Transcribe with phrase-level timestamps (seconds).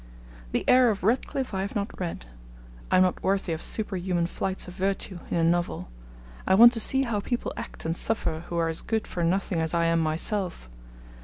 [0.53, 2.25] The Heir of Redcliffe I have not read....
[2.89, 5.91] I am not worthy of superhuman flights of virtue in a novel.
[6.47, 9.61] I want to see how people act and suffer who are as good for nothing
[9.61, 10.67] as I am myself.